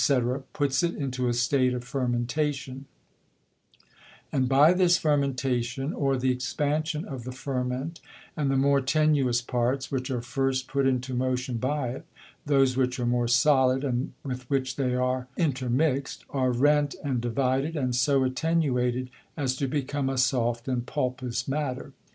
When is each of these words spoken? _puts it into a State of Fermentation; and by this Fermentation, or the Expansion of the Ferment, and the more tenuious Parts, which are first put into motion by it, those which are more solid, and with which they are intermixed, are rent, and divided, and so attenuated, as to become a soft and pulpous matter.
_puts 0.54 0.82
it 0.82 0.94
into 0.94 1.28
a 1.28 1.34
State 1.34 1.74
of 1.74 1.84
Fermentation; 1.84 2.86
and 4.32 4.48
by 4.48 4.72
this 4.72 4.96
Fermentation, 4.96 5.92
or 5.92 6.16
the 6.16 6.30
Expansion 6.32 7.04
of 7.04 7.24
the 7.24 7.32
Ferment, 7.32 8.00
and 8.34 8.50
the 8.50 8.56
more 8.56 8.80
tenuious 8.80 9.42
Parts, 9.42 9.92
which 9.92 10.10
are 10.10 10.22
first 10.22 10.68
put 10.68 10.86
into 10.86 11.12
motion 11.12 11.58
by 11.58 11.88
it, 11.90 12.06
those 12.46 12.78
which 12.78 12.98
are 12.98 13.04
more 13.04 13.28
solid, 13.28 13.84
and 13.84 14.14
with 14.24 14.48
which 14.48 14.76
they 14.76 14.94
are 14.94 15.28
intermixed, 15.36 16.24
are 16.30 16.50
rent, 16.50 16.94
and 17.04 17.20
divided, 17.20 17.76
and 17.76 17.94
so 17.94 18.24
attenuated, 18.24 19.10
as 19.36 19.54
to 19.56 19.68
become 19.68 20.08
a 20.08 20.16
soft 20.16 20.66
and 20.66 20.86
pulpous 20.86 21.46
matter. 21.46 21.92